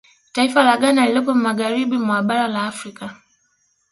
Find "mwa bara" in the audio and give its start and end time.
1.97-2.47